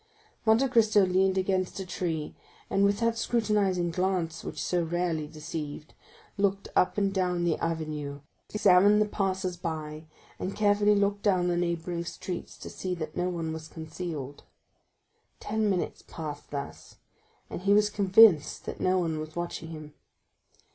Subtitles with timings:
[0.47, 2.33] Monte Cristo leaned against a tree,
[2.71, 5.93] and with that scrutinizing glance which was so rarely deceived,
[6.39, 10.07] looked up and down the avenue, examined the passers by,
[10.39, 14.41] and carefully looked down the neighboring streets, to see that no one was concealed.
[15.39, 16.95] Ten minutes passed thus,
[17.47, 19.93] and he was convinced that no one was watching him.